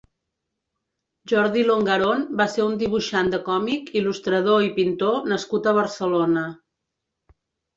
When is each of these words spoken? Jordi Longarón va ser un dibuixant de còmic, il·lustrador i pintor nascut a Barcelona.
Jordi 1.31 1.65
Longarón 1.67 2.23
va 2.39 2.47
ser 2.55 2.65
un 2.71 2.73
dibuixant 2.83 3.29
de 3.35 3.41
còmic, 3.51 3.93
il·lustrador 4.01 4.67
i 4.69 4.73
pintor 4.81 5.21
nascut 5.35 5.71
a 5.71 5.75
Barcelona. 5.83 6.49